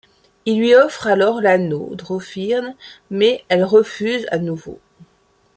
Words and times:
Il 0.47 0.57
lui 0.57 0.73
offre 0.73 1.05
alors 1.05 1.41
l'anneau 1.41 1.93
Draupnir 1.93 2.63
mais 3.11 3.45
elle 3.49 3.63
refuse 3.63 4.25
à 4.31 4.39
nouveau. 4.39 4.79